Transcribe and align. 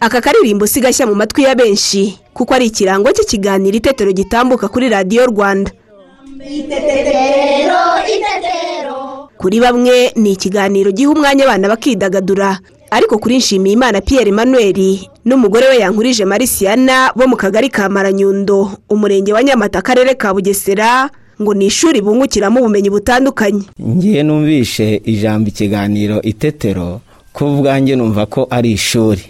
aka 0.00 0.20
karirimbo 0.20 0.66
si 0.66 0.80
gashya 0.80 1.06
mu 1.06 1.14
matwi 1.14 1.44
ya 1.44 1.54
benshi 1.54 2.16
kuko 2.34 2.54
ari 2.54 2.66
ikirango 2.72 3.12
cy'ikiganiro 3.12 3.76
itetero 3.76 4.12
gitambuka 4.12 4.68
kuri 4.68 4.88
radiyo 4.88 5.26
rwanda. 5.28 5.70
Itetero 6.40 7.82
itetero. 8.08 9.28
Kuri 9.36 9.60
bamwe 9.60 10.12
ni 10.16 10.32
ikiganiro 10.32 10.88
giha 10.92 11.10
umwanya 11.12 11.44
abana 11.44 11.68
bakidagadura. 11.68 12.58
Ariko 12.90 13.18
kuri 13.18 13.36
nshimiyimana 13.36 14.00
Pierre 14.00 14.28
Emmanuel 14.32 14.98
n'umugore 15.24 15.68
we 15.68 15.78
yankurije 15.78 16.24
marisiyana 16.24 17.12
bo 17.14 17.28
mu 17.28 17.36
kagari 17.36 17.68
ka 17.68 17.88
maranyundo 17.88 18.72
umurenge 18.88 19.32
wa 19.32 19.42
nyamata 19.42 19.78
akarere 19.78 20.14
ka 20.16 20.34
bugesera 20.34 21.10
ngo 21.42 21.54
ni 21.54 21.66
ishuri 21.66 22.00
bungukiramo 22.00 22.60
ubumenyi 22.60 22.90
butandukanye. 22.90 23.62
Ngiye 23.80 24.22
numvishe 24.22 25.00
ijambo 25.04 25.48
ikiganiro 25.48 26.22
itetero 26.22 27.00
ko 27.32 27.52
ubwanjye 27.54 27.96
numva 27.96 28.26
ko 28.26 28.46
ari 28.50 28.72
ishuri. 28.72 29.22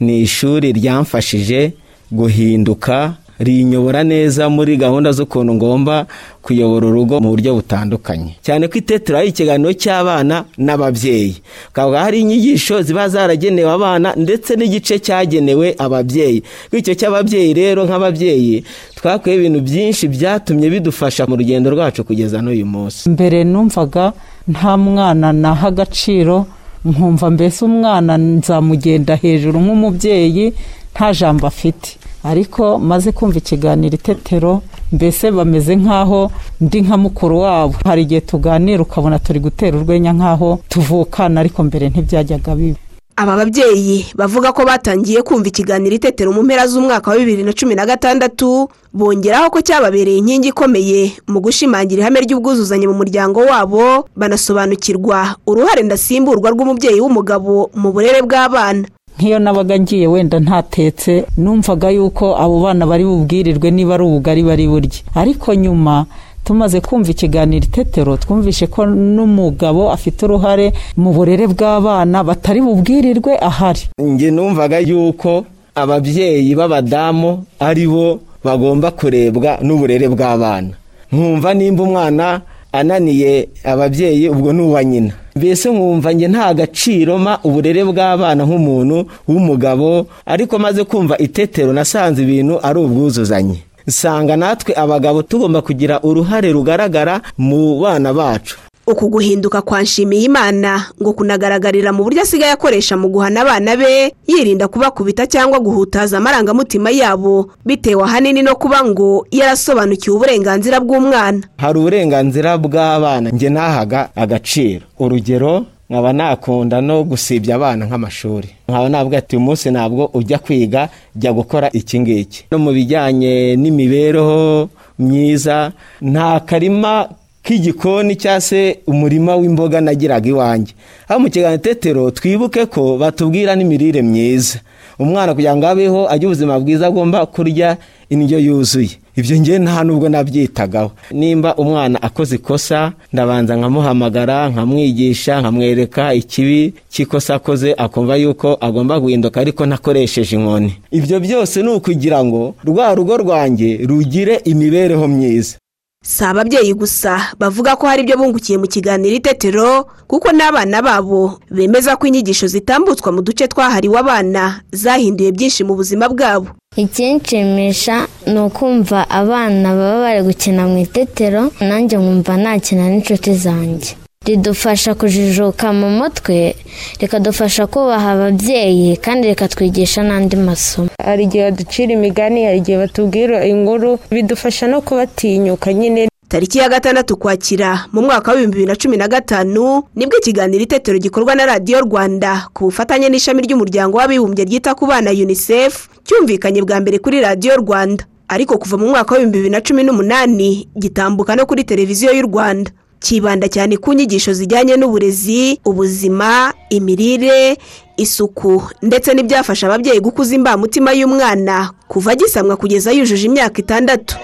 Ni 0.00 0.20
ishuri 0.20 0.72
ryamfashije 0.72 1.72
guhinduka 2.12 3.14
rinyobora 3.38 4.04
neza 4.04 4.48
muri 4.48 4.76
gahunda 4.76 5.12
z'ukuntu 5.12 5.54
ngomba 5.54 6.06
kuyobora 6.42 6.86
urugo 6.86 7.20
mu 7.20 7.28
buryo 7.34 7.54
butandukanye. 7.54 8.36
Cyane 8.42 8.68
ko 8.68 8.78
itetero 8.78 9.18
ari 9.18 9.28
ikiganiro 9.28 9.72
cy'abana 9.72 10.44
n'ababyeyi. 10.58 11.36
Hakaba 11.72 12.04
hari 12.04 12.20
inyigisho 12.20 12.82
ziba 12.82 13.08
zaragenewe 13.08 13.70
abana 13.70 14.14
ndetse 14.16 14.56
n'igice 14.56 14.98
cyagenewe 14.98 15.74
ababyeyi. 15.78 16.42
Bityo 16.72 16.94
cy'ababyeyi 16.94 17.54
rero 17.54 17.84
nk'ababyeyi 17.88 18.64
twakuye 18.94 19.34
ibintu 19.36 19.60
byinshi 19.60 20.08
byatumye 20.08 20.70
bidufasha 20.70 21.26
mu 21.26 21.36
rugendo 21.36 21.70
rwacu 21.70 22.04
kugeza 22.04 22.42
n'uyu 22.42 22.66
munsi. 22.66 23.08
Mbere 23.10 23.44
numvaga 23.44 24.12
nta 24.48 24.76
mwana 24.76 25.32
naha 25.32 25.68
agaciro 25.68 26.46
nkumva 26.84 27.30
mbese 27.30 27.64
umwana 27.64 28.18
nzamugenda 28.20 29.16
hejuru 29.16 29.56
nk'umubyeyi 29.60 30.52
nta 30.94 31.12
jambo 31.16 31.46
afite. 31.46 31.96
Ariko 32.24 32.78
maze 32.78 33.12
kumva 33.12 33.38
ikiganiro 33.38 33.94
itetero 33.94 34.62
mbese 34.92 35.30
bameze 35.30 35.76
nk'aho 35.76 36.30
ndi 36.60 36.80
nka 36.82 36.96
mukuru 36.96 37.38
wabo. 37.40 37.74
Hari 37.84 38.02
igihe 38.02 38.20
tuganira 38.20 38.82
ukabona 38.82 39.18
turi 39.18 39.40
gutera 39.40 39.76
urwenya 39.78 40.12
nk'aho 40.12 40.58
tuvukana 40.68 41.40
ariko 41.40 41.62
mbere 41.64 41.88
ntibyajyaga 41.88 42.54
biba. 42.54 42.78
Aba 43.16 43.36
babyeyi 43.36 44.06
bavuga 44.18 44.50
ko 44.52 44.64
batangiye 44.66 45.22
kumva 45.22 45.46
ikiganiro 45.48 45.94
itetero 45.94 46.32
mu 46.34 46.42
mpera 46.42 46.66
z'umwaka 46.66 47.10
wa 47.10 47.16
bibiri 47.18 47.42
na 47.46 47.52
cumi 47.52 47.74
na 47.74 47.86
gatandatu 47.86 48.66
bongeraho 48.92 49.50
ko 49.54 49.58
cyababereye 49.62 50.18
inkingi 50.18 50.48
ikomeye 50.50 51.12
mu 51.30 51.38
gushimangira 51.40 52.02
ihame 52.02 52.20
ry'ubwuzuzanye 52.26 52.86
mu 52.90 52.94
muryango 52.98 53.40
wabo 53.46 54.08
banasobanukirwa 54.18 55.36
uruhare 55.46 55.82
ndasimburwa 55.86 56.50
rw'umubyeyi 56.50 56.98
w'umugabo 57.00 57.70
mu 57.74 57.92
burere 57.94 58.18
bw'abana. 58.26 58.88
Nk'iyo 59.24 59.38
nabaga 59.38 59.78
ngiye 59.80 60.06
wenda 60.06 60.36
ntatetse 60.40 61.24
numvaga 61.40 61.88
yuko 61.90 62.36
abo 62.36 62.60
bana 62.60 62.84
bari 62.86 63.04
bubwirirwe 63.08 63.70
niba 63.70 63.94
ari 63.96 64.04
ubugari 64.04 64.42
bari 64.44 64.68
burye 64.68 65.00
ariko 65.16 65.54
nyuma 65.56 66.04
tumaze 66.44 66.80
kumva 66.84 67.08
ikiganiro 67.10 67.64
itetero 67.64 68.16
twumvishe 68.20 68.66
ko 68.68 68.84
n'umugabo 68.84 69.88
afite 69.88 70.28
uruhare 70.28 70.76
mu 71.00 71.16
burere 71.16 71.48
bw'abana 71.48 72.20
batari 72.20 72.60
bubwirirwe 72.60 73.32
ahari. 73.40 73.88
Njye 73.96 74.28
numvaga 74.30 74.78
yuko 74.84 75.44
ababyeyi 75.74 76.52
b'abadamu 76.54 77.48
ari 77.60 77.88
bo 77.88 78.20
bagomba 78.44 78.90
kurebwa 78.92 79.56
n'uburere 79.64 80.04
bw'abana. 80.12 80.76
Nkumva 81.12 81.54
nimba 81.54 81.82
umwana 81.82 82.40
ananiye 82.78 83.48
ababyeyi 83.64 84.28
ubwo 84.28 84.52
ni 84.52 84.62
uwa 84.62 84.84
nyina. 84.84 85.12
Mbese 85.36 85.70
nkumva 85.70 86.12
njye 86.12 86.28
nta 86.28 86.54
gaciro 86.54 87.18
ma 87.18 87.38
uburere 87.44 87.82
bw'abana 87.84 88.42
nk'umuntu 88.44 88.96
w'umugabo 89.28 90.06
ariko 90.26 90.58
maze 90.58 90.84
kumva 90.84 91.18
itetero 91.18 91.72
nasanze 91.72 92.22
ibintu 92.22 92.54
ari 92.66 92.78
ubwuzuzanye. 92.78 93.58
Usanga 93.86 94.36
natwe 94.36 94.72
abagabo 94.76 95.22
tugomba 95.22 95.62
kugira 95.62 96.00
uruhare 96.02 96.52
rugaragara 96.52 97.20
mu 97.38 97.80
bana 97.80 98.12
bacu. 98.14 98.56
Uku 98.86 99.08
guhinduka 99.08 99.62
kwa 99.62 99.82
nshimiyimana 99.82 100.84
ngo 101.02 101.12
kunagaragarira 101.12 101.92
mu 101.92 102.04
buryo 102.04 102.22
asigaye 102.22 102.52
akoresha 102.52 102.96
mu 102.96 103.08
guhana 103.08 103.40
abana 103.40 103.76
be 103.76 104.12
yirinda 104.26 104.68
kubakubita 104.68 105.26
cyangwa 105.26 105.60
guhutaza 105.60 106.18
amarangamutima 106.18 106.90
yabo 106.90 107.50
bitewe 107.64 108.02
ahanini 108.04 108.42
no 108.42 108.54
kuba 108.56 108.84
ngo 108.84 109.26
yarasobanukiwe 109.30 110.16
uburenganzira 110.16 110.80
bw'umwana. 110.80 111.40
Hari 111.56 111.78
uburenganzira 111.78 112.58
bw'abana 112.58 113.30
njye 113.30 113.48
nahaga 113.50 114.08
agaciro. 114.16 114.84
Urugero 114.98 115.64
nkaba 115.90 116.12
nakunda 116.12 116.80
no 116.80 117.04
gusibya 117.04 117.54
abana 117.56 117.86
nk'amashuri. 117.86 118.48
Nkaba 118.68 118.88
navuga 118.88 119.18
ati 119.18 119.36
uyu 119.36 119.44
munsi 119.46 119.70
ntabwo 119.70 120.10
ujya 120.14 120.38
kwiga 120.38 120.88
jya 121.16 121.32
gukora 121.32 121.70
iki 121.72 122.00
ngiki. 122.00 122.44
No 122.50 122.58
mu 122.58 122.72
bijyanye 122.72 123.56
n'imibereho 123.56 124.68
myiza 124.98 125.72
nta 126.02 126.40
karima 126.40 127.08
k'igikoni 127.44 128.16
cyangwa 128.16 128.40
se 128.40 128.78
umurima 128.86 129.36
w'imboga 129.36 129.80
nagiraga 129.80 130.28
iwanjye. 130.28 130.72
Aho 131.08 131.20
mu 131.20 131.28
kiganiro 131.30 131.62
tetero 131.62 132.10
twibuke 132.10 132.66
ko 132.66 132.96
batubwira 132.98 133.54
n'imirire 133.56 134.02
myiza. 134.02 134.58
Umwana 134.98 135.34
kugira 135.34 135.56
ngo 135.56 135.66
abeho 135.66 136.00
agire 136.10 136.26
ubuzima 136.26 136.60
bwiza 136.60 136.86
agomba 136.86 137.26
kurya 137.26 137.76
indyo 138.10 138.38
yuzuye. 138.38 138.90
Ibyo 139.16 139.40
ngewe 139.40 139.58
nta 139.58 139.84
nubwo 139.84 140.08
nabyitagaho. 140.08 140.90
Nimba 141.10 141.54
umwana 141.56 142.02
akoze 142.02 142.34
ikosa 142.36 142.92
ndabanza 143.12 143.56
nkamuhamagara 143.56 144.48
nkamwigisha 144.48 145.40
nkamwereka 145.40 146.14
ikibi 146.14 146.74
cy'ikosa 146.90 147.34
akoze 147.34 147.74
akumva 147.78 148.16
yuko 148.16 148.58
agomba 148.60 149.00
guhinduka 149.00 149.40
ariko 149.40 149.66
ntakoresheje 149.66 150.36
inkoni. 150.36 150.72
Ibyo 150.90 151.20
byose 151.20 151.62
ni 151.62 151.68
ukugira 151.68 152.24
ngo 152.24 152.54
rwa 152.64 152.94
rugo 152.94 153.16
rwanjye 153.16 153.80
rugire 153.86 154.40
imibereho 154.44 155.08
myiza. 155.08 155.56
Si 156.04 156.20
ababyeyi 156.24 156.74
gusa 156.76 157.32
bavuga 157.40 157.76
ko 157.80 157.86
hari 157.88 158.02
ibyo 158.04 158.16
bungukiye 158.20 158.58
mu 158.60 158.68
kiganiro 158.68 159.16
itetero 159.16 159.88
kuko 160.06 160.28
n'abana 160.36 160.82
babo 160.84 161.40
bemeza 161.50 161.96
ko 161.96 162.04
inyigisho 162.06 162.46
zitambutswa 162.46 163.08
mu 163.12 163.20
duce 163.24 163.48
twahariwe 163.48 163.96
abana 163.98 164.60
zahinduye 164.72 165.32
byinshi 165.32 165.64
mu 165.64 165.74
buzima 165.74 166.04
bwabo. 166.12 166.52
Ikinshimisha 166.76 168.06
ni 168.26 168.38
ukumva 168.40 169.08
abana 169.10 169.68
baba 169.78 169.98
bari 170.04 170.22
gukina 170.28 170.68
mu 170.68 170.78
itetero 170.84 171.42
nanjye 171.60 171.96
nkumva 171.96 172.36
nakina 172.36 172.84
n'inshuti 172.92 173.32
zanjye. 173.34 173.96
Ridufasha 174.26 174.94
kujijuka 174.94 175.72
mu 175.72 175.88
mutwe 175.98 176.56
rikadufasha 177.00 177.66
kubaha 177.66 178.10
ababyeyi 178.16 178.96
kandi 178.96 179.28
rikatwigisha 179.28 180.00
n'andi 180.02 180.36
masomo. 180.36 180.88
Hari 181.04 181.24
igihe 181.24 181.44
baducira 181.50 181.92
imigani 181.92 182.44
hari 182.44 182.58
igihe 182.58 182.78
batubwira 182.78 183.46
inkuru 183.46 183.98
bidufasha 184.10 184.66
no 184.66 184.80
kubatinyuka 184.80 185.72
nyine. 185.72 186.08
Tariki 186.28 186.58
ya 186.58 186.68
gatandatu 186.68 187.14
ukwakira 187.14 187.86
mu 187.92 188.02
mwaka 188.02 188.32
w'ibihumbi 188.32 188.56
bibiri 188.56 188.66
na 188.72 188.76
cumi 188.76 188.96
na 188.96 189.08
gatanu 189.08 189.82
ni 189.94 190.06
bwo 190.06 190.18
ikiganiro 190.18 190.62
itetero 190.64 190.98
gikorwa 190.98 191.34
na 191.34 191.46
radiyo 191.46 191.80
rwanda 191.80 192.48
ku 192.52 192.64
bufatanye 192.64 193.08
n'ishami 193.08 193.42
ry'umuryango 193.42 193.98
w'abibumbye 193.98 194.44
ryita 194.44 194.74
ku 194.74 194.86
bana 194.86 195.10
unicef 195.10 195.88
cyumvikanye 196.04 196.62
bwa 196.62 196.80
mbere 196.80 196.98
kuri 196.98 197.20
radiyo 197.20 197.56
rwanda. 197.56 198.04
Ariko 198.28 198.58
kuva 198.58 198.76
mu 198.80 198.88
mwaka 198.88 199.14
w'ibihumbi 199.14 199.38
bibiri 199.38 199.52
na 199.52 199.60
cumi 199.60 199.82
n'umunani 199.84 200.68
gitambuka 200.74 201.36
no 201.36 201.46
kuri 201.46 201.62
televiziyo 201.64 202.10
y'u 202.16 202.26
rwanda. 202.26 202.70
Kibanda 203.08 203.48
cyane 203.52 203.76
ku 203.76 203.92
nyigisho 203.92 204.32
zijyanye 204.32 204.76
n'uburezi 204.80 205.60
ubuzima 205.64 206.52
imirire 206.72 207.56
isuku 207.96 208.62
ndetse 208.82 209.12
n'ibyafasha 209.14 209.66
ababyeyi 209.68 210.00
gukuza 210.00 210.32
imbamutima 210.34 210.92
y'umwana 210.96 211.70
kuva 211.88 212.12
agisamwa 212.16 212.56
kugeza 212.56 212.92
yujuje 212.96 213.26
imyaka 213.28 213.60
itandatu. 213.60 214.16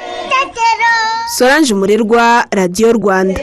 Solange 1.39 1.75
umurerwa 1.75 2.45
radiyo 2.51 2.93
rwanda. 2.93 3.41